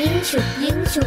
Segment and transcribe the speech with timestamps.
[0.00, 1.02] 英雄英雄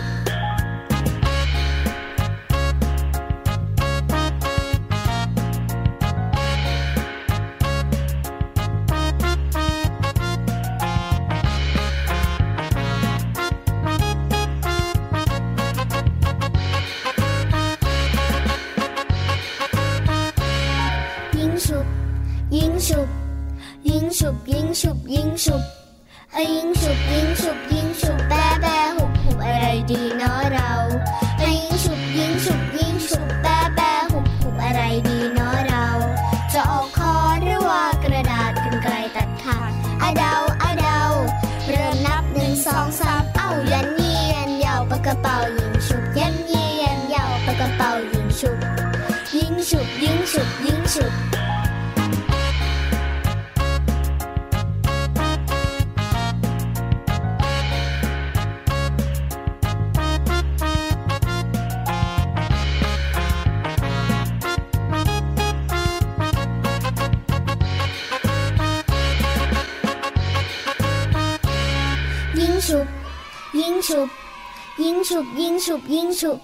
[75.35, 76.39] 英雄英雄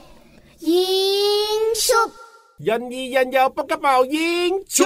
[0.60, 0.76] 英
[1.76, 1.96] 雄
[2.58, 4.86] 人二人又不敢冒英雄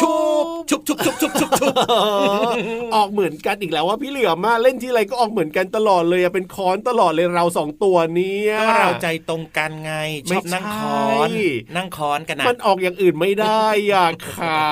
[0.00, 1.72] ชุบชุบชุบชุบชุบชุบชุบ
[2.94, 9.92] ออกเหมือนกันอีกแล้วว่าพี่เหลือมาเล่นที่ไรก็ออกเหมือนกันตลอดเลยเป็นค้อนตลอดเลยเราสองตัวนี้ก็เราใจตรงกันไง
[10.28, 11.28] ชอบนั่งคอน
[11.76, 14.62] นั่งคอนกันนะมันออกอย่างอื่นไม่ได้อะขา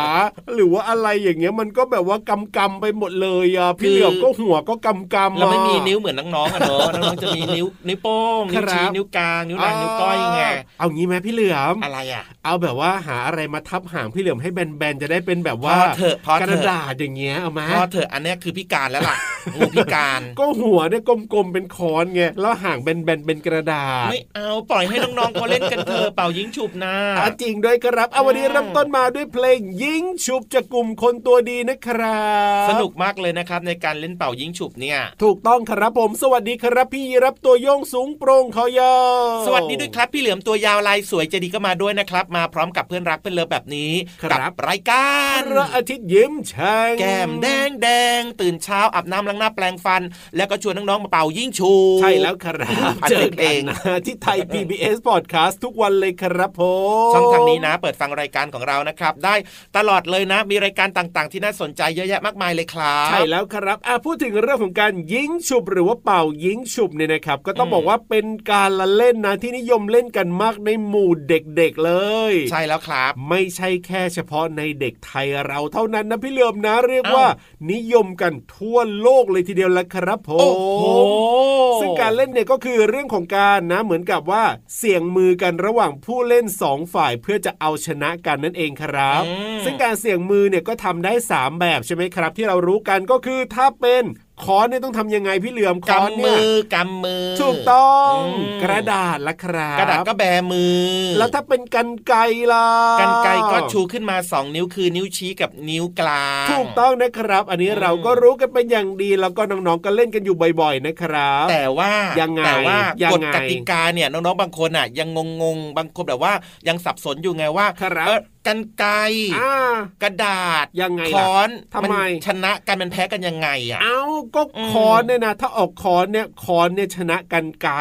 [0.55, 10.43] หรือว่าอะไรอย่างเงี้ยมันก็แบบว่ากำกำไปหมดเลยอะพี่เหลือมก็หัวก็กำกำเราไม่มีนิ้วเหมือนน้องๆอะเนอะน้องๆจะมีนิ้วนิ้วโป้งนิ้วชี้นิ้วกลางนิ้วนางนิ้วก้อยไง
[10.79, 19.17] เอางี้ไหมพี่เหลือมอะไรอะ เอาแบบว่าหาอะไรมาทับหางพี่เหลือมให้แบนๆจะได้เป็นแบบว่าพอเถอะพอเถอะกระดาษอย่างเงี้ยเอามาพอเถอะอันเนี้ยคือพิการแล้วล่ะ
[19.57, 32.25] งูพิการ ก็หัวเนี่ยกลมๆเป็นค้อนไงแล้วหางแบนๆเป็นกระดาษ ไม่เอาปล่อยให้น้องๆเขาเล่นกันเถอะเป่ายิงฉุบนะอะจริงด้วยครับเอาวันนี้เริ่มต้นมาด้วยเพลงยิงฉุบจากกลุ่มคนตัวดีนะครั
[32.65, 45.06] บสนุกมากเลยนะครับในการเล่นเป่ายิงฉุบเนี่ย ถูกต้องครับผมสวัสดีครับพี่รับตัวโยงสูงโปร่งคอยาวสวัสดีด้วยครับพี่เหลือมตัวยาวลายสวยใจดีก็มาด้วยนะครับ มาพร้อมกับเพื่อนรักเพื่อนเลิฟแบบนี้ครับกัรายการ
[45.51, 50.03] พระอาทิตย์ยิ้มแฉ่งแก้มแดงแดงตื่นเช้าอาบน้ำล้างหน้าแปลงฟัน
[50.37, 56.63] แล้วก็ชวนน้องๆมาเป่ายิ่งชู ใช่แล้วครับพันเจอเพลกันงนะที่ไทย PBS Podcast ทุกวันเลยครับผ
[57.11, 59.35] มช่องทางนี้นะ เปิดฟังรายการของเรานะครับ ได้
[59.77, 71.93] ตลอดเลยนะ มีรายการต่างๆ ที่น่าสนใจเยอะแยะมากมายเลยครับใช่แล้วครับอะพูดถึงเรื่องของการยิงฉุบหรือว่าเป่ายิงฉุบเนี่ยนะครับ ก็ต้องอืมบอกว่าเป็นการละเล่นนะที่นิยมเล่นกันมากในหมู่เด็กๆเล
[72.31, 77.29] ย ใช่แล้วครับ ไม่ใช่แค่เฉพาะในเด็กไทยเราเท่านั้นนะพี่เหลือมนะเรียกเอ้าว่า
[77.73, 84.45] นิยมกันทั่วโลกเลยทีเดียวละครับผโอ้โหมซึ่งการเล่นเนี่ยก็คือเรื่องของการนะเหมือนกับว่า
[84.77, 94.05] เสี่ยงมือกันระหว่างผู้เล่นสองฝ่ายเพื่อจะเอาชนะกันนั่นเองครับอืมซึ่งการเสี่ยงมือเนี่ยก็ทำได้สามแบบใช่ไหมครับ ที่เรารู้กันก็คือถ้าเป็น
[94.45, 100.87] ค้อนเนี่ยต้องทำยังไงพี่เหลือมค้อนกำเนี่มืยอกำมือถูกต้องอืมกระดาษละครับกระดาษก็แบมือ
[101.19, 102.19] แล้วถ้าเป็นกันไกร
[102.53, 102.69] ล่ะ
[103.01, 115.09] กันไกรก็ชูขึ้นมาสองนิ้วคือนิ้วชี้กับนิ้วกลางถูกต้องนะครับ อันนี้อืมเราก็รู้กันเป็นอย่างดีแล้วก็น้องๆก็เล่นกันอยู่บ่อย ๆนะครับ แต่ว่ายังไงแต่ว่ายังกฎไงกติกาเนี่ยน้องๆบางคนอะ ยัง
[115.43, 116.33] งงๆบางคนแบบว่า
[116.69, 118.93] ยังสับสนอยู่ไงว่าครับเออ กันไกร
[119.39, 119.55] อ่า
[120.03, 124.03] กระดาษยังไงล่ะค้อนทำไมนชนะกันมันแพ้กันยังไงอะเอา
[124.35, 127.77] ก็อืมคอนเนี่ยนะถ้าออกคอนเนี่ยคอนเนี่ยชนะกันไกร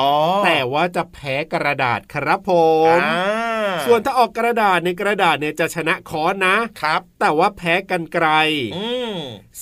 [0.00, 0.14] อ๋อ
[0.44, 2.52] แต่ว่าจะแพ้กระดาษครับผ
[2.96, 3.46] มอ่า
[3.86, 8.26] ส่วนถ้าออกกระดาษในยกระดาษเนี่ยจะชนะคอนนะครับ แต่ว่าแพ้กันไกร
[8.76, 9.12] อืม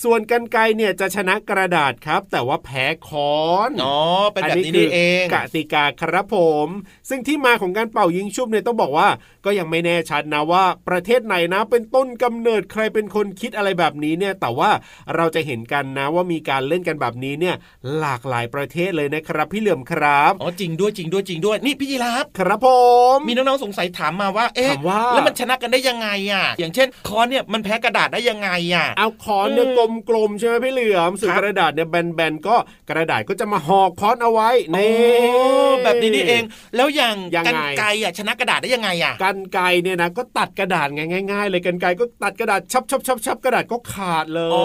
[0.02, 3.98] ส่วนกันไกรเนี่ยจะชนะกระดาษครับ แต่ว่าแพ้คอนอ๋อ
[4.32, 6.68] เป็นแบบนี้คืนี่เองกติกาครับผม
[7.08, 9.08] ซึ่งที่มาของการเป่ายิงชุบเนี่ยต้องบอกว่า
[9.44, 14.70] ก็ยังไม่แน่ชัดนะว่า ประเทศไหนนะ เป็นต้นกำเนิดใครเป็นคนคิดอะไรแบบนี้เนี่ยแต่ว่า
[15.16, 17.54] เราจะเห็นกันนะว่ามีการเล่นกันแบบนี้เนี่ย
[17.98, 22.66] หลากหลายประเทศเลยนะครับพี่เหลือมครับอ๋อจริงด้วยจริงด้วยจริงด้วยนี่พี่ยีราฟครับผ
[23.14, 32.56] มมีน้องๆสงสัยถามมาว่าเอ๊ะถามว่าแล้วมันชนะกันได้ยังไงอะ อย่างเช่นคอนเนี่ยมันแพ้กระดาษได้ยังไงอะเอาค้อนเนี่ยอืมกลมๆใช่ไหมพี่เหลือมส่วนครับกระดาษเนี่ยแบนๆก็
[32.90, 36.42] กระดาษก็จะมาห่อค้อนเอาไว้โอ้นี่แบบนี้นี่เอง
[36.76, 44.64] แล้วอย่างยังไงกันไกรอะชนะกระดาษได้ยังไงอะกันไกรเนี่ยนะก็ตัดกระดาษไงง่ายๆ เลยกันไกรก็ตัดกระดาษชับชับชับชับกระดาษก็ขาดเลยอ๋อ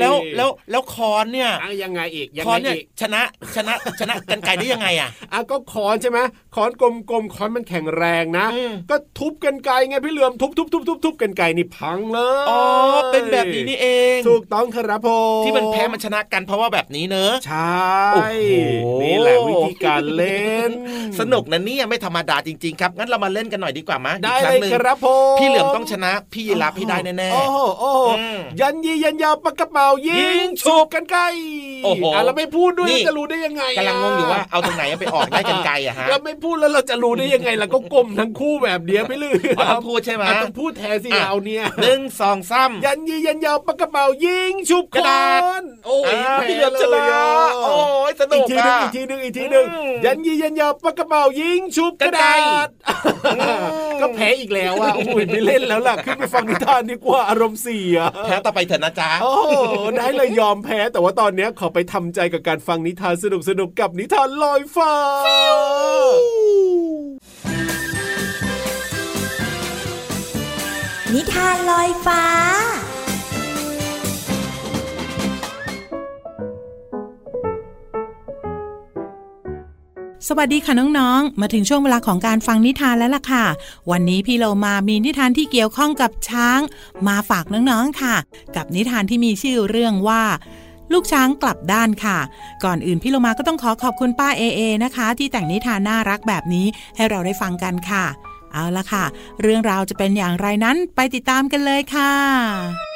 [0.00, 3.22] แล้วแล้วแล้วคอนเนี่ยอะยังไงอีกยังคอไงนเนี่ยอีกชนะ
[3.56, 6.18] ชนะชนะกันไกรได้ยังไงอะอะก็ค้อนใช่ไหม
[6.54, 6.82] ค้อนก
[7.12, 12.62] ลมๆค้อนมันแข็งแรงนะอืมก็ทุบกันไกรไงพี่เหลือมทุบทุบทุบทุบทุบกันไกรนี่พังเลยอ๋อ
[13.12, 15.08] เป็นแบบนี้นี่เอง ถูกต้องครับผ
[15.40, 17.82] มที่มันแพ้มันชนะกันเพราะว่าแบบนี้เนอะใช่
[18.12, 18.22] โอ้
[18.82, 20.70] โหนี่แหละวิธีการเล่น
[21.20, 31.22] สนุกนะเนี่ยไม่ธรรมดาจริงๆครับงั้นเรามาเล่นกันหน่อยดีกว่ามั้ยได้อีกคเลรั้ยงหนึ่งครับผมพี่เหลือมต้องชนะ พี่ยีราฟพี่ได้แน่โอ้โหโอ้โหอืมยันยียันยาวปากกระเป๋ายิยิงงฉุบกันไกล
[31.84, 47.74] โอ้โหอะเราไม่พูดด้วยนี่จะรู้ได้ยังไงๆกำลังงงอยู่ว่าเอาตรงไหนไปออกได้กันไกลอะฮะเราไม่พูดแล้วเราจะรู้ได้ยังไงเราก็กลมทั้งคู่แบบเดียวไปเลยอ๋อต้องพูดใช่ไหมอะต้องพูดแทนสิอะเราเนี่ยหนึ่งสองสามยันยียันยาวปากกระเป๋ายิงฉุบกระดาษคนโอ้ยอ่าแพ้พี่เหลือมชเลนะยอะโอ้
[48.10, 52.34] ยสนุอีกกทีหนึงอะอีกทีหนึงอีกทีหนึงอืมยันยียันยาวปากกระเป๋ายิงฉุบกระดา
[52.66, 53.40] ษม
[54.00, 59.52] ก็แพ้อีกแล้วอะโอ้ยไม่เล่นแล้วล่ะขึ้นไปฟังนิทานดีกว่าอารมณ์เสียแพ้ต่อไปเถอะนะจ๊ะโอ้โห
[59.96, 64.92] ได้เลยยอมแพ้แต่ว่าตอนเนี้ยขอไปทำใจกับการฟังนิทานสนุกสนุกๆกับนิทานลอยฟ้า
[71.14, 72.22] นิทานลอยฟ้า
[80.28, 83.44] สวัสดีค่ะน้องๆ มาถึงช่วงเวลาของการฟังนิทานแล้วล่ะค่ะ
[83.90, 86.60] วันนี้พี่เรามามีนิทานที่เกี่ยวข้องกับช้าง
[87.08, 88.16] มาฝากน้องๆค่ะ
[88.56, 90.22] กับนิทานที่มีชื่อเรื่องว่า
[90.92, 92.18] ลูกช้างกลับด้านค่ะ
[92.64, 96.66] ก่อนอื่นพี่เรามาก็ต้องขอขอบคุณป้าเอเอนะคะ ที่แต่งนิทานน่ารักแบบนี้
[96.96, 98.04] ให้เราได้ฟังกันค่ะ
[98.52, 99.04] เอาละค่ะ
[99.42, 102.93] เรื่องราวจะเป็นอย่างไรนั้นไปติดตามกันเลยค่ะ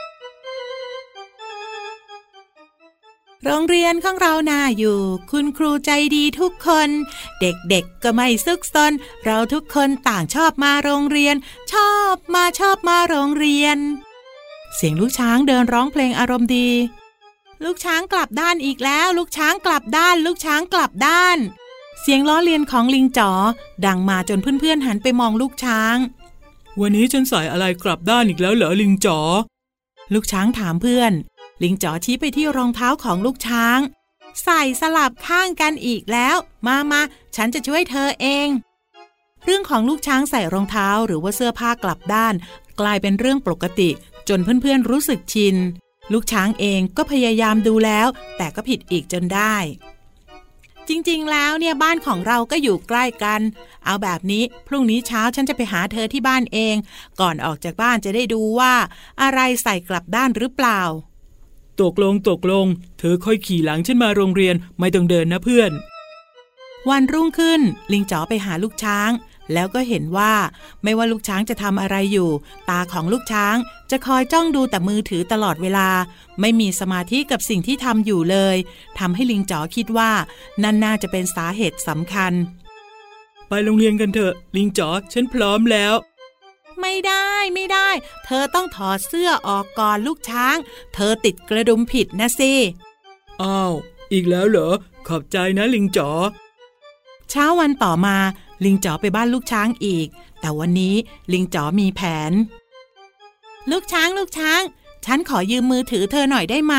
[3.44, 5.00] โรงเรียนของเราน่าอยู่
[5.30, 6.88] คุณครูใจดีทุกคน
[7.40, 8.92] เด็กๆก็ไม่ซึกซน
[9.24, 11.34] เราทุกคนต่างชอบมาโรงเรียน
[11.72, 13.76] ชอบมาชอบมาโรงเรียน
[14.76, 16.70] เสียงลูกช้างเดินร้องเพลงอารมณ์ดี
[17.64, 21.38] ลูกช้างกลับด้านอีกแล้ว ลูกช้างกลับด้าน ลูกช้างกลับด้าน
[22.00, 23.30] เสียงล้อเลียนของลิงจ๋อ
[23.86, 25.96] ดังมาจนเพื่อนๆหันไปมองลูกช้าง
[26.80, 29.18] วันนี้ฉันใส่อะไรกลับด้านอีกแล้วเหรอลิงจ๋อ
[30.14, 31.12] ลูกช้างถามเพื่อน
[31.62, 33.78] ลิงจ๋อชี้ไปที่รองเท้าของลูกช้าง
[34.44, 37.02] ใส่สลับข้างกันอีกแล้ว มามา
[37.36, 38.48] ฉันจะช่วยเธอเอง
[39.44, 42.34] เรื่องของลูกช้างใส่รองเท้าหรือว่าเสื้อผ้ากลับด้าน
[42.80, 43.90] กลายเป็นเรื่องปกติ
[44.28, 45.56] จนเพื่อนๆรู้สึกชิน
[46.12, 49.56] ลูกช้างเองก็พยายามดูแล้ว แต่ก็ผิดอีกจนได้
[50.88, 53.40] จริงๆแล้วเนี่ยบ้านของเราก็อยู่ใกล้กัน
[53.84, 56.76] เอาแบบนี้พรุ่งนี้เช้าฉันจะไปหาเธอที่บ้านเอง
[57.20, 58.74] ก่อนออกจากบ้านจะได้ดูว่า
[59.22, 60.80] อะไรใส่กลับด้านหรือเปล่า
[61.82, 62.66] ตกลงตกลง
[62.98, 65.70] เธอค่อยขี่หลังฉันมาโรงเรียนไม่ต้องเดินนะเพื่อน
[66.90, 67.60] วันรุ่งขึ้น
[67.92, 69.10] ลิงจ๋อไปหาลูกช้าง
[69.52, 70.32] แล้วก็เห็นว่า
[70.82, 72.30] ไม่ว่าลูกช้างจะทำอะไรอยู่
[72.70, 73.56] ตาของลูกช้าง
[73.90, 75.88] จะคอยจ้องดูแต่มือถือตลอดเวลา
[76.40, 78.56] ไม่มีสมาธิกับสิ่งที่ทำอยู่เลย
[78.98, 80.10] ทำให้ลิงจ๋อคิดว่า
[80.62, 82.32] นั่นน่าจะเป็นสาเหตุสำคัญ
[83.48, 85.94] ไปโรงเรียนกันเถอะ ลิงจ๋อฉันพร้อมแล้ว
[86.80, 87.88] ไม่ได้ไม่ได้
[88.24, 90.56] เธอต้องถอดเสื้อออกก่อนลูกช้าง
[90.94, 92.52] เธอติดกระดุมผิดนะสิ
[93.42, 93.72] อ้าว
[94.12, 94.68] อีกแล้วเหรอ
[95.08, 96.10] ขอบใจนะลิงจ๋อ
[97.30, 98.16] เช้าวันต่อมา
[98.64, 100.06] ลิงจ๋อไปบ้านลูกช้างอีก
[100.40, 100.94] แต่วันนี้
[101.32, 102.32] ลิงจ๋อมีแผน
[103.70, 104.60] ลูกช้างลูกช้าง
[105.04, 106.74] ฉันขอยืมมือถือเธอหน่อยได้ไหม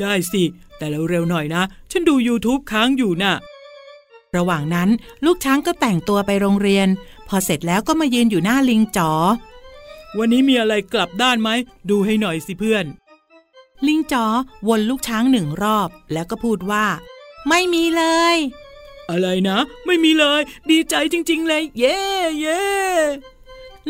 [0.00, 0.42] ได้สิ
[0.76, 3.34] แต่เร็วๆหน่อยนะ ฉันดู YouTube ค้างอยู่น่ะ
[4.36, 4.88] ระหว่างนั้น
[5.24, 6.88] ลูกช้างก็แต่งตัวไปโรงเรียน
[7.28, 9.12] พอเสร็จแล้วก็มายืนอยู่หน้าลิงจ๋อ
[10.18, 11.50] วันนี้มีอะไรกลับด้านไหม
[11.90, 12.84] ดูให้หน่อยสิเพื่อน
[13.86, 14.24] ลิงจ๋อ
[14.68, 16.86] วนลูกช้างหนึ่งรอบ แล้วก็พูดว่า
[17.48, 18.04] ไม่มีเล
[18.34, 18.36] ย
[19.10, 20.40] อะไรนะ ไม่มีเลย
[20.70, 22.00] ดีใจจริง ๆ เลย เย่
[22.40, 22.64] เย่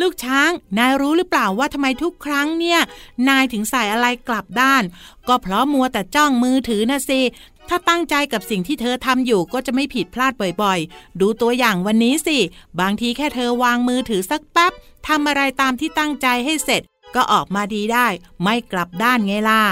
[0.01, 2.81] ลูกช้าง นายรู้หรือเปล่าว่าทำไมทุกครั้งเนี่ย
[3.29, 4.83] นายถึงใส่อะไรกลับด้าน
[5.29, 7.21] ก็เพราะมัวแต่จ้องมือถือนะสิ
[7.69, 10.33] ถ้าตั้งใจกับสิ่งที่เธอทำอยู่ก็จะไม่ผิดพลาด
[10.63, 12.39] บ่อยๆ ดูตัวอย่างวันนี้สิ
[12.81, 14.73] บางทีแค่เธอวางมือถือสักแป๊บ
[15.09, 16.83] ทำอะไรตามที่ตั้งใจให้เสร็จ
[17.15, 18.07] ก็ออกมาดีได้
[18.43, 19.63] ไม่กลับด้านไงล่ะ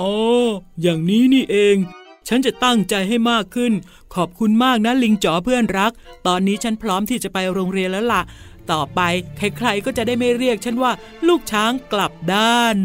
[0.00, 0.14] อ๋อ
[0.80, 1.76] อย่างนี้นี่เอง
[2.28, 3.72] ฉันจะตั้งใจให้มากขึ้น
[4.14, 5.92] ขอบคุณมากนะลิงจ๋อเพื่อนรัก
[6.26, 8.22] ตอนนี้ฉันพร้อมที่จะไปโรงเรียนแล้วล่ะ
[8.70, 9.00] ต่อไป
[9.36, 10.92] ใครๆก็จะได้ไม่เรียกฉันว่า
[11.26, 12.76] ลูกช้างกลับด้าน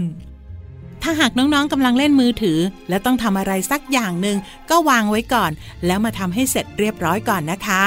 [1.04, 4.38] ถ้าหากน้องๆกำลังเล่นมือถือ และต้องทำอะไรสักอย่างหนึ่ง
[4.70, 5.52] ก็วางไว้ก่อน
[5.86, 7.84] แล้วมาทำให้เสร็จเรียบร้อยก่อนนะคะ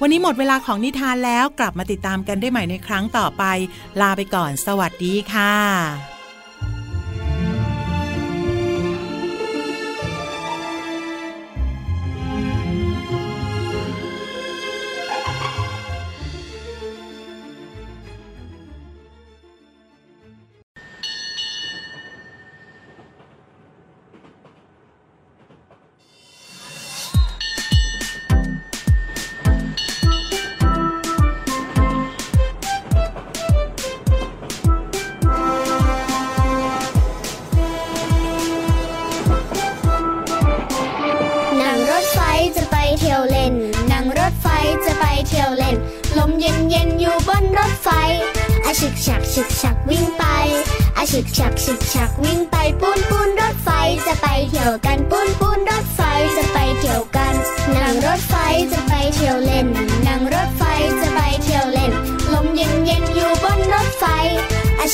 [0.00, 3.44] วันนี้หมดเวลาของนิทานแล้วกลับมาติดตามกันได้ใหม่ในครั้งต่อไป
[4.00, 6.09] ลาไปก่อน สวัสดีค่ะ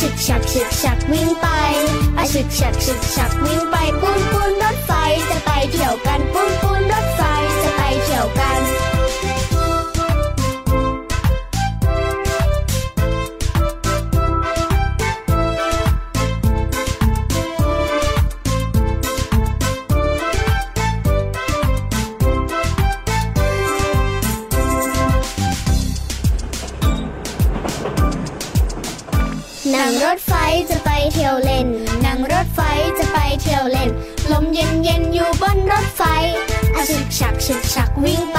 [0.00, 1.47] ฉึกฉักฉึกฉักวิ่งไป
[2.19, 4.93] อาฉึกฉักฉึกฉักวิ่งไปปุ้นปุ้นรถไฟ
[5.29, 7.23] จะไปเที่ยวกันปุ้นปุ้นรถไฟ
[7.62, 8.61] จะไปเที่ยวกัน
[34.58, 36.02] เย็นเย็นอยู่บนรถไฟ
[36.76, 38.38] อาฉึกฉักฉึกฉักวิ่งไป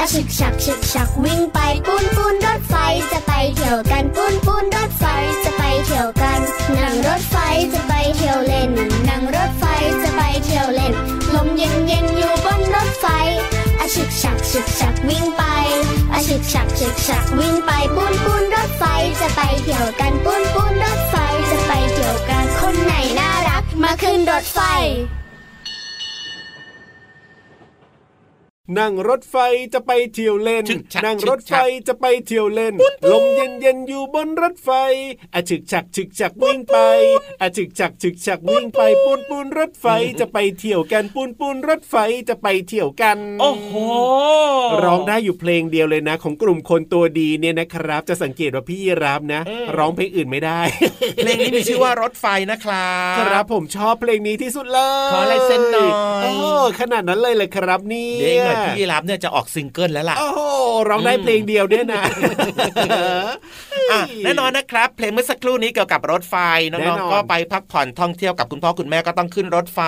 [0.00, 2.74] อาฉึกฉักฉึกฉักวิ่งไปปูนปูนรถไฟ
[3.12, 5.04] จะไปเที่ยวกันปูนปูนรถไฟ
[5.44, 6.40] จะไปเที่ยวกัน
[6.82, 7.36] นั่งรถไฟ
[7.72, 8.70] จะไปเที่ยวเล่น
[9.08, 9.64] นั่งรถไฟ
[10.02, 10.92] จะไปเที่ยวเล่น
[11.34, 13.06] ลมเย็นเย็นอยู่บนรถไฟ
[13.80, 15.42] อาฉึกฉักฉึกฉักวิ่งไป
[16.12, 18.84] อาฉึกฉักฉึกฉักวิ่งไปปูนปูนรถไฟ
[19.20, 21.14] จะไปเที่ยวกันปูนปูนรถไฟ
[21.50, 24.60] จะไปเที่ยวกันคนไหนน่ารักมาขึ้นรถไฟ
[28.78, 29.36] นั่งรถไฟ
[29.74, 32.74] จะไปเที่ยวเล่นฉึกฉักนั่งรถไฟฉึกฉักจะไปเที่ยวเล่น
[33.12, 34.70] ลมเย็นเย็นๆอยู่บนรถไฟ
[35.34, 36.78] อาฉึกฉักฉึกฉักวิ่งไป
[37.42, 39.86] อาฉึกฉักฉึกฉักวิ่งไปปูนปูนรถไฟ
[40.20, 41.96] จะไปเที่ยวกันปูนปูนรถไฟ
[42.28, 43.72] จะไปเที่ยวกัน โอ้โห
[44.84, 50.60] ร้องได้อยู่เพลงเดียวเลยนะ ของกลุ่มคนตัวดีเนี่ยนะครับ จะสังเกตว่าพี่ยีรับนะอืมร้องเพลงอื่นไม่ได้
[51.16, 55.90] เพลงนี้มีชื่อว่ารถไฟนะครับครับผมชอบเพลงนี้ที่สุดเลย ขอลายเซ็นหน่อย
[56.22, 56.32] โอ้
[56.80, 58.10] ขนาดนั้นเลยเลยครับนี่
[58.53, 60.40] เดี๋ยวอีกหน่อยพี่ยีรับเนี่ยจะออกซิงเกิลแล้วล่ะ โอ้โห
[60.88, 62.02] ร้องได้อืมเพลงเดียวเนี่ยนะ
[63.92, 66.34] อะแน่นอนนะครับ เพลงเมื่อสักครู่นี้เกี่ยวกับรถไฟ
[66.70, 69.80] น้แน่องนอนๆก็ไปพักผ่อนท่องเที่ยวกับคุณพ่อคุณแม่ก็ต้องขึ้นรถไฟ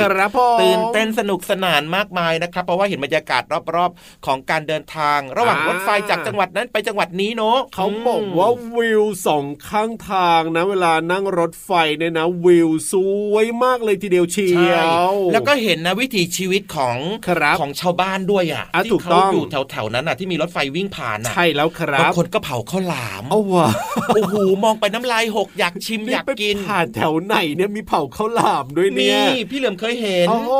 [0.00, 3.42] ครับผมตื่นเต้นสนุกสนานมากมายนะครับ เพราะว่าเห็นบรรยากาศ
[3.74, 12.94] รอบๆ ของการเดินทาง ระหว่างอ่ารถไฟจากจังหวัดนั้นไปจังหวัดนี้เนาะเขาบอกว่าวิวสองข้างทางนะเวลานั่งรถไฟเนี่ยนะวิวส
[13.32, 14.76] วยมากเลยทีเดียวเชีใช่ย
[15.10, 16.96] วแล้วก็เห็นนะวิถีชีวิตของ
[17.28, 23.68] ครับของชาวบ้านด้วยอะอะที่ถูกเขาต้องอยู่แถวๆนั้นอะที่มีรถไฟวิ่งผ่านอะใช่แล้วครับบางคนก็เผาข้าวหลามเอาว่ะ
[24.14, 24.34] โอ้โห
[24.64, 30.52] มองไปน้ำลายหกอยากชิมอยากกินไปผ่านแถวไหนเนี่ยมีเผาข้าวหลามด้วยมีเนี่ยพี่เหลือมเคยเห็นโอ้โห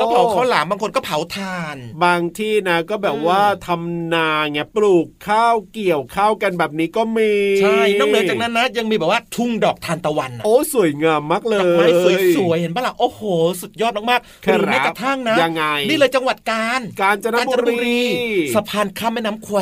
[0.00, 7.32] ก็เผาข้าวหลามบางคนก็เผาถ่าน บางที่นะก็แบบอืมว่าทำนาไงปลูกข้าวเกี่ยวข้าวกันแบบนี้ก็มี
[7.62, 11.86] ใช่นอกเหนือจากนั้นนะยังมีแบบว่าทุ่งดอกทานตะวันอะโอ้สวยงามมากเลดยอกไม้
[12.36, 13.20] สวยๆเห็นปะล่ะโอ้โห
[13.60, 18.00] สุดยอดมากๆครับหรือแม้กระทั่งนะยังไงนี่เลยจังหวัดกาญกาญจนบุรี
[18.54, 19.58] สะพานข้ามแม่น้ำแคว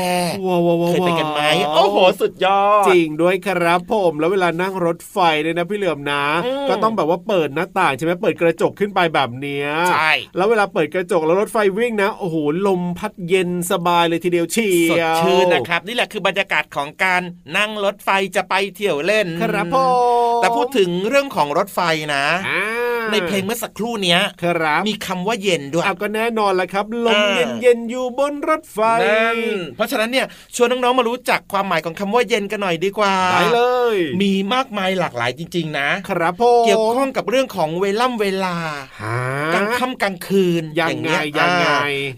[0.46, 1.42] ว้าวว้าวว้าวเคยไปกันไหม
[1.74, 12.36] โอ้โหสุดยอดจริงด้วยครับผมแล้วเวลานั่งรถไฟเนี่ยนะพี่เหลือมนะอืมก็ต้องแบบว่าเปิดหน้าต่างใช่ไหมเปิดกระจกขึ้นไปแบบเนี้ยใช่แล้วเวลาเปิดกระจกแล้วรถไฟวิ่งนะโอ้โห
[12.66, 17.22] ลมพัดเย็นสบายเลยทีเดียวเชีสดยวชื่นนะครับ นี่แหละคือบรรยากาศของการ
[17.56, 19.90] นั่งรถไฟจะไปเที่ยวเล่นครับผม
[20.36, 21.80] แต่พูดถึงเรื่องของรถไฟ
[22.14, 22.64] นะอ่า
[23.12, 29.38] ในเพลงเมื่อสักครู่เนี้ยครับมีคำว่าเย็นด้วยเอาก็แน่นอนละครับลมอ่าเย็นเย็นๆอยู่บนรถไฟนั่น
[29.76, 33.62] เพราะฉะนั้นเนี่ยชวนน้องๆมารู้จักความหมายของคำว่าเย็นกันหน่อยดีกว่าได้เล
[33.94, 38.56] ย มีมากมายหลากหลายจริง ๆ นะ ครับผมเกี่ยวข้องกับเรื่องของเวล่ำเวลา
[39.00, 39.16] หา
[39.54, 41.66] กลางค่ำกลางคืนยังไงอายังไง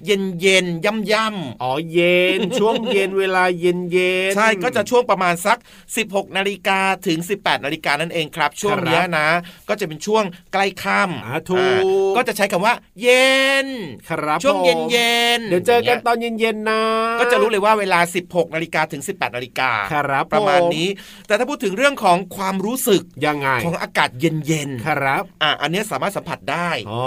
[0.07, 5.59] เย็นเย็นย่ำย่ำอ๋อเย็น ช่วงเย็นเวลาเย็นเย็นใช่ก็จะช่วงประมาณสัก
[5.97, 9.29] 16นาฬิกาถึง 18นาฬิกานั่นเองครับ ช่วงเนี้ยนะ
[9.69, 11.81] ก็จะเป็นช่วงใกล้ค่ำอ่าถูกอ่า
[12.17, 13.67] ก็จะใช้คำว่า เย็น
[14.09, 16.83] ครับช่วงผมเย็นเย็นเดี๋ยวเจอกันตอนเย็นๆนะ
[17.21, 20.89] ก็จะรู้เลยว่าเวลา 16นาฬิกาถึง 18นาฬิกาครับประมาณผมนี้
[21.27, 27.03] แต่ถ้าพูดถึงเรื่องของความรู้สึกยังไงของอากาศเย็นเย็นๆครับอะอันเนี้ยสามารถสัมผัสได้อ๋อ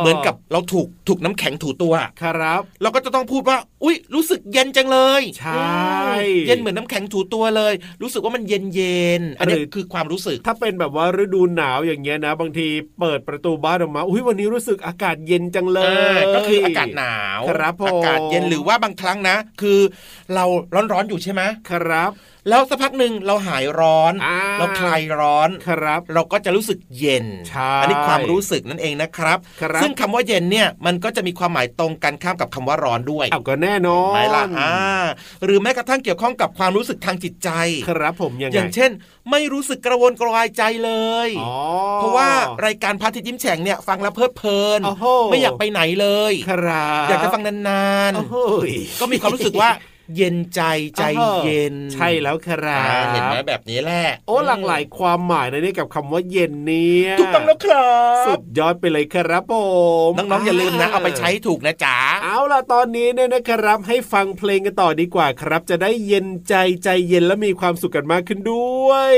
[0.04, 5.62] หมือนกับเราถูกถูกน้ำแข็งถูตัวครับ เราก็จะต้องพูดว่า อุ้ยรู้สึกเย็นจังเลยใช่อื
[6.20, 12.66] มเย็นเหมือนน้ำแข็งถูตัวเลย รู้สึกว่ามันเย็นเย็นๆอันนี้หรือคือความรู้สึกถ้าเป็นแบบว่าฤดูหนาวอย่างเงี้ยนะ บางที
[13.00, 19.78] เปิดประตูบ้านออกมา อุ้ยวันนี้รู้สึกอากาศเย็นจังเลเอยอก็คืออากาศหนาวครับผมอากาศเย็นหรือว่าบางครั้งนะ คือ
[20.34, 20.44] เรา
[20.92, 22.10] ร้อนๆอยู่ใช่ไหมครับ
[22.48, 34.72] แล้วสักพักหนึ่งเราหายร้อนอ่าเราคลายร้อนครับ เราก็จะรู้สึกเย็นใช่อันี้ความรู้สึกนั่นเองนะครับครับซึ่งคำว่าเย็นเนี่ยมันก็จะมีความหมายตรงกันข้ามกับคำว่าร้อนด้วยเอาก็แน่นอนไหมล่ะอ่า
[35.44, 37.50] หรือแม้กระทั่งเกี่ยวข้องกับความรู้สึกทางจิตใจ
[37.88, 38.90] ครับผมยังไงอย่างเช่น
[39.30, 40.92] ไม่รู้สึกกระวนกระวายใจเล
[41.26, 41.54] ยอ๋อ
[41.96, 42.28] เพราะว่า
[42.66, 49.70] รายการพระอาทิตย์ยิ้มแฉ่งเนี่ยฟังแล้วเพลิดเพลินโอ้โหไม่อยากไปไหนเลย ครับ อยากจะฟังนานโอ้โหๆก็มีความรู้สึกว่า
[50.16, 50.62] เย็นใจ
[50.98, 51.02] ใจ
[51.44, 57.92] เย็น ใช่แล้วครัอ่าบเห็นไหมแบบนี้แหละโอ้หลากหลายความหมายนะเนี่ยกับคำว่าเย็นเนี่ยถูกต้องแล้วครั
[58.22, 59.54] บสุดยอดไปเลยครับผ
[60.10, 69.14] มน้องๆอย่าลืมนะเอาไปใช้ถูกนะจ๊ะเอาล่ะตอนนี้เนี่ยนะครับ ให้ฟังเพลงกันต่อดีกว่าครับ จะได้เย็นใจใจเย็นและมีความสุขกันมากขึ้นด้วย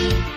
[0.00, 0.29] Thank you.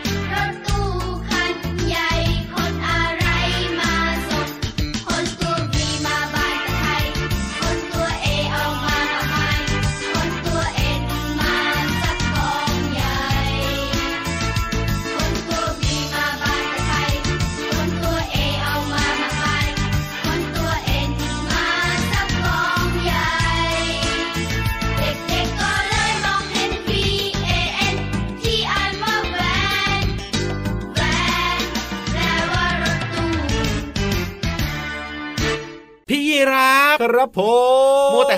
[37.24, 37.83] ครับผมมัวแต่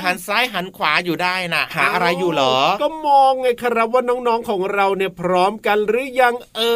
[0.05, 6.75] หันซ้ายหันขวาอยู่ได้น่ะ หาอะไรอยู่เหรอ ก็มองไงครับว่าน้องๆของเราเนี่ยพร้อมกันหรือยังเอ่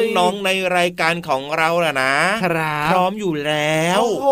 [0.00, 2.14] ยน้องๆในรายการของเราน่ะนะ
[2.44, 4.26] ครับพร้อมอยู่แล้วโอ้โห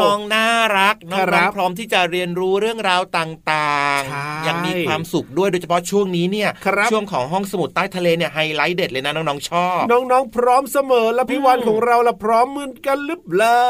[0.00, 13.62] น้องๆน่ารักน้ครัองบๆพร้อมที่จะเรียนรู้เรื่องราวต่างใช่ๆยังมีความสุขด้วยโดยเฉพาะช่วงนี้เนี่ยครับช่วงของห้องสมุดใต้ทะเลเนี่ยไฮไลท์เด็ดเลยนะน้องๆชอบ น้องๆ พร้อมเสมอแล้วพี่วันของเราล่ะพร้อมเหมือนกันหรือเปล่า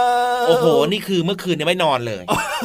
[0.49, 2.23] โอ้โหนี่คือเมื่อคืนเนี่ยไม่นอนเลย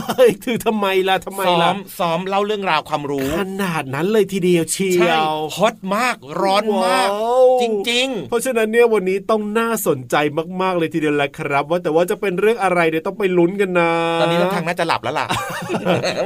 [0.07, 10.15] เฮ้ยคือทำไมล่ะทำไมซ้อล่ะมซ้อมเล่าเรื่องราวความรู้ ขนาดนั้นเลยทีเดียวเชีใช่ยวฮอตมากร้อนมากว้าวจริงเพราะฉะนั้นเนี่ยวันนี้ต้องน่าสนใจ
[10.61, 15.27] มากๆเลยทีเดียวแหละครับ ว่าแต่ว่าจะเป็นเรื่องอะไรเดี๋ยวต้องไปลุ้นกันนะๆตอนนี้ท่าทางน่าจะหลับแล้วล่ะ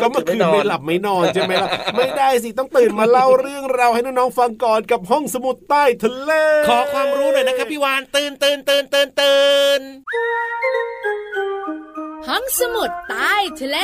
[0.01, 6.31] ก็เมื่อคืนไม่หลับไม่นอนใช่ไหมล่ะ ไม่ได้สิต้องตื่นมาเล่าเรื่องราวให้น้องๆฟังก่อนกับห้องสมุดใต้ทะเล
[6.67, 9.41] ขอความรู้หน่อยนะครับพี่วานตื่นตื่นตื่นตื่นตื่
[9.79, 9.81] น
[12.27, 13.77] ห้องสมุดใต้ทะเล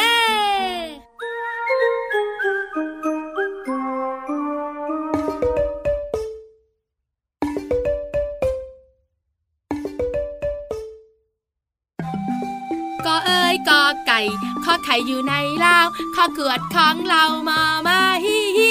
[13.06, 14.20] ก็เอ้ยกอไก่
[14.64, 15.78] ข้อไข่อยู่ในเล้า
[16.16, 18.60] ข้อเกิดของเรามามาฮิฮ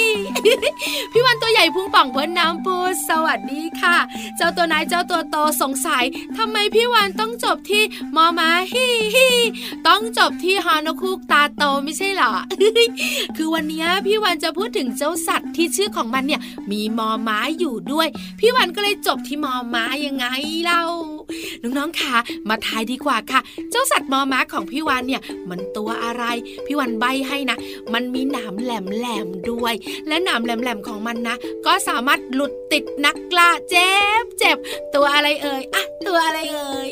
[1.11, 2.75] พี่วันตัวใหญ่พุงป่องพ้นน้ำปู
[3.09, 3.97] สวัสดีค่ะ
[4.37, 6.03] เจ้าตัวนายเจ้าตัวโตสงสัย
[6.37, 7.83] ทำไมพี่วันต้องจบที่
[8.15, 9.29] มอมาฮิฮิ
[9.87, 12.31] ต้องจบที่ฮานคูกตาโตไม่ใช่หรอ
[13.37, 18.07] คือวันนี้พี่วันจะพูดถึงเจ้าสัตว์ที่ชื่อของมันเนี่ย มีมอม้าอยู่ด้วย
[18.39, 20.25] พี่วันก็เลยจบที่มอม้ายังไง
[20.63, 20.83] เล่า
[21.61, 22.15] น้องๆค่ะ
[22.49, 23.39] มาทายดีกว่าค่ะ
[23.71, 26.23] เจ้าสัตว์มอม้าของพี่วันเนี่ย มันตัวอะไร
[26.65, 27.57] พี่วันใบให้นะ
[27.93, 29.73] มันมีหนามแหลมๆด้วย
[30.07, 34.57] และหนามแหลมๆของมันนะ ก็สามารถหลุดติดนักกล้าเจ็บเจ็บ
[34.95, 36.91] ตัวอะไรเอ่ยอะตัวอะไรเอ่ย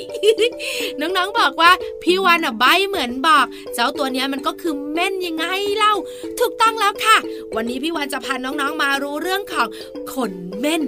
[1.00, 1.72] น้องๆบอกว่า
[2.04, 5.46] พี่วันอะใบเหมือนบอก เจ้าตัวเนี้ยมันก็คือเม่นยังไง
[5.78, 5.94] เล่า
[6.40, 7.18] ถูกต้องแล้วค่ะ
[7.56, 9.68] วันนี้พี่วันจะพาน้องๆมารู้เรื่องของ
[10.14, 10.82] ขนเม่น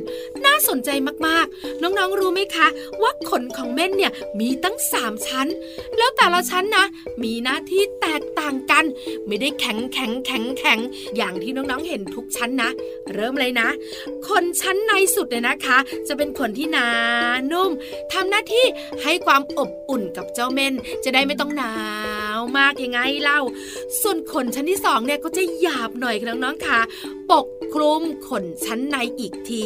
[0.46, 0.90] น่าสนใจ
[1.28, 2.68] มากๆ น้องๆรู้ไหมคะ
[3.02, 5.48] ว่าขขนของเม่นเนี่ยมีตั้งสามชั้น
[5.98, 6.86] แล้วแต่ละชั้นนะ
[7.24, 8.86] มีหน้าที่แตกต่างกัน
[9.28, 10.80] ไม่ได้แข็งแข็งแข็งแข็ง
[11.18, 12.70] อย่างที่น้องๆเห็นทุกชั้นนะ
[13.14, 13.68] เริ่มเลยนะ
[14.28, 16.88] ขนชั้นในสุดเนี่ยนะคะ จะเป็นขนที่หนา
[17.52, 17.72] นุ่ม
[18.14, 18.66] ทำหน้าที่
[19.04, 21.72] ให้ความอบอุ่นกับเจ้าเม่นจะได้ไม่ต้องหนา
[22.20, 22.21] ว
[22.58, 23.40] มากยังไงเล่า
[24.02, 26.80] ส่วนขนชั้นที่สองเนี่ยก็จะหยาบหน่อยค่ะน้องๆค่ะ
[27.32, 29.66] ปกคลุมขนชั้นในอีกที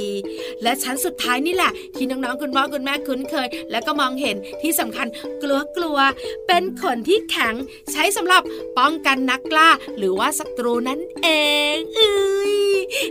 [0.63, 5.07] และชั้นสุดท้ายนี่แหละ ที่น้องๆคุณพ่อคุณแม่คุ้นเคย แล้วก็มองเห็นที่สำคัญ
[5.43, 7.55] กลัวกลัวๆเป็นขนที่แข็ง
[7.91, 8.41] ใช้สำหรับ
[8.77, 11.27] ป้องกันนักกล้าหรือว่าศัตรูนั่นเอ
[11.75, 12.13] งเอ้
[12.53, 12.55] ย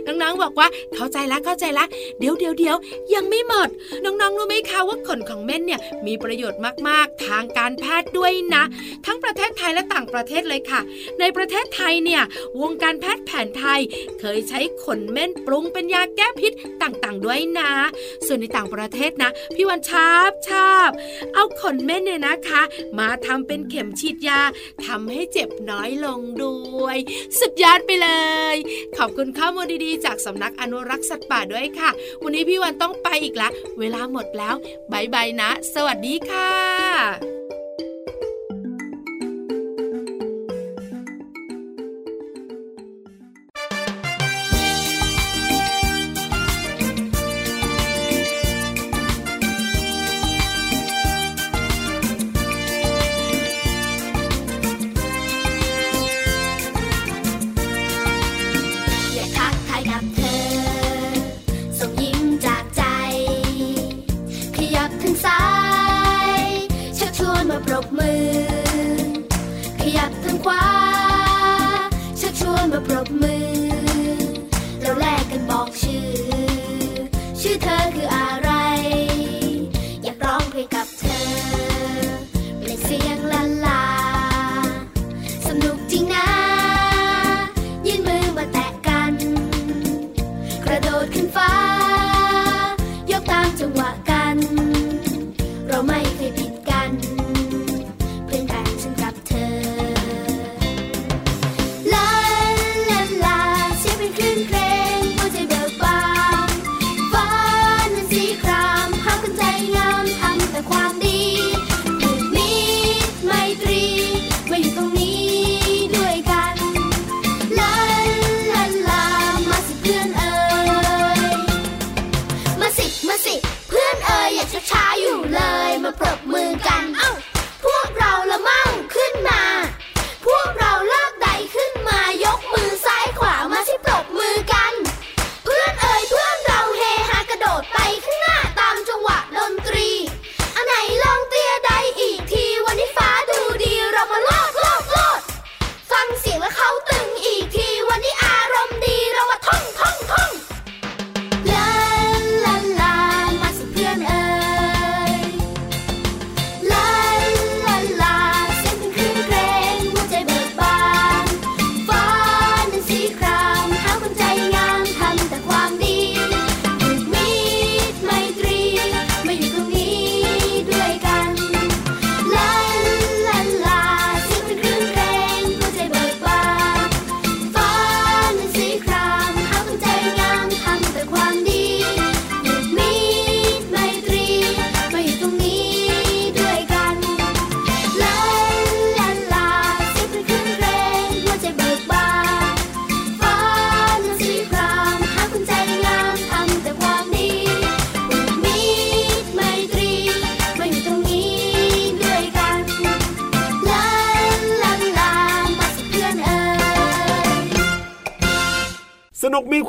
[0.05, 1.87] น้องๆบอกว่าเข้าใจแล้วเข้าใจแล้ว
[2.19, 2.77] เดี๋ยวเดี๋ยวเดี๋ยว
[3.13, 3.69] ยังไม่หมด
[4.03, 8.63] น้องๆรู้ไหมคะว่าขนของเม่นเนี่ยมีประโยชน์มากๆ ทางการแพทย์ด้วยนะ
[9.05, 10.81] ทั้งประเทศไทยและต่างประเทศเลยค่ะ
[11.19, 12.23] ในประเทศไทยเนี่ย
[12.61, 13.81] วงการแพทย์แผนไทย
[14.19, 17.71] เคยใช้ขนเม่นปรุงเป็นยาแก้พิษต่างๆ ด้วยนะ
[18.25, 20.89] ส่วนในต่างประเทศนะ พี่วันชอบชอบ
[21.33, 22.61] เอาขนเม่นเนี่ยนะคะ
[22.99, 24.41] มาทำเป็นเข็มฉีดยา
[24.85, 26.97] ทำให้เจ็บน้อยลงด้วย
[27.39, 28.09] สุดยอดไปเล
[28.53, 28.55] ย
[28.97, 31.89] ขอบคุณข้อมูลดีๆ จากสำนักอนุรักษ์สัตว์ป่าด้วยค่ะ
[32.23, 34.55] วันนี้พี่วันต้องไปอีกละ เวลาหมดแล้ว
[34.91, 37.44] บายบายนะ สวัสดีค่ะ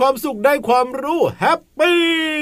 [0.09, 2.36] ความสุขได้ความรู้แฮปปี้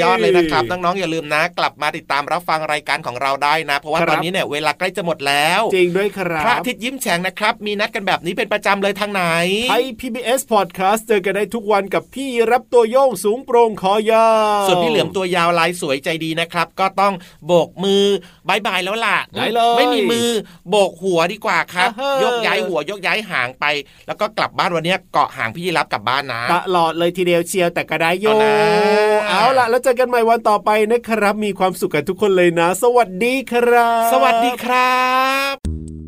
[0.00, 9.22] ยอดเลยนะครับ น้องๆอย่าลืมนะ กลับมาติดตามรับฟังรายการของเราได้นะ เพราะว่าตอนนี้เนี่ยเวลาใกล้จะหมดแล้ว จริงด้วยครับพระอาทิตย์ยิ้มแฉ่งนะครับ มีนัดกันแบบนี้เป็นประจำเลยทางไหน
[9.70, 14.28] ไทย PBS Podcast เจอกันได้ทุกวันกับพี่รับตัวโยงสูงโปร่งคอยา
[14.62, 17.14] วส่วนพี่เหลือมตัวยาวลายสวยใจดีนะครับ ก็ต้อง
[17.46, 18.04] โบกมือ
[18.48, 20.28] บายบายแล้วล่ะไลไม่มีมือ
[20.68, 21.88] โบกหัวดีกว่าครับ
[22.22, 23.64] ยกย้ายหัวยกย้ายหางไป
[24.06, 28.26] แล้วก็กลับบ้านวันนี้เกาะหางพี่รับกลับบ้านนะตลอดเลยทีเดียวเชียวแต่ก็ได้โย
[29.28, 35.00] เอาล่ะแล้วจะอกันใหม่วันต่อไปนะครับ มีความสุขกันทุกคนเลยนะ สวัสดีครับ สวัสดีครั
[35.52, 35.99] บ